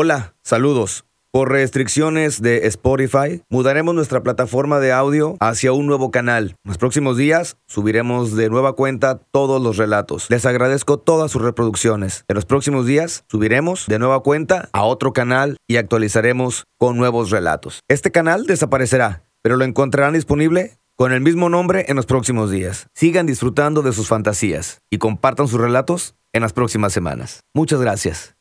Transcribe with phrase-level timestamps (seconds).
[0.00, 1.06] Hola, saludos.
[1.32, 6.54] Por restricciones de Spotify, mudaremos nuestra plataforma de audio hacia un nuevo canal.
[6.62, 10.30] En los próximos días subiremos de nueva cuenta todos los relatos.
[10.30, 12.24] Les agradezco todas sus reproducciones.
[12.28, 17.30] En los próximos días subiremos de nueva cuenta a otro canal y actualizaremos con nuevos
[17.30, 17.80] relatos.
[17.88, 22.86] Este canal desaparecerá, pero lo encontrarán disponible con el mismo nombre en los próximos días.
[22.94, 27.40] Sigan disfrutando de sus fantasías y compartan sus relatos en las próximas semanas.
[27.52, 28.37] Muchas gracias.